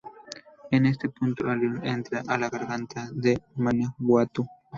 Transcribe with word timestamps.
En 0.71 0.87
este 0.87 1.09
punto 1.09 1.51
el 1.51 1.59
río 1.61 1.83
entra 1.83 2.21
en 2.27 2.41
la 2.41 2.49
garganta 2.49 3.07
de 3.13 3.39
Manawatu. 3.55 4.47